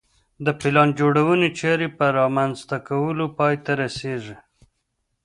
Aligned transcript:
د 0.45 0.47
پلان 0.59 0.89
جوړونې 0.99 1.49
چارې 1.59 1.87
په 1.97 2.05
رامنځته 2.19 2.77
کولو 2.89 3.25
پای 3.37 3.55
ته 3.65 3.71
رسېږي. 3.81 4.35